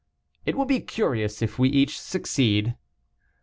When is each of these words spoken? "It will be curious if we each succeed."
"It 0.47 0.57
will 0.57 0.65
be 0.65 0.79
curious 0.79 1.43
if 1.43 1.59
we 1.59 1.69
each 1.69 2.01
succeed." 2.01 2.75